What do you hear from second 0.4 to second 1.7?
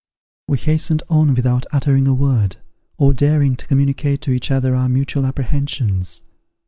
We hastened on without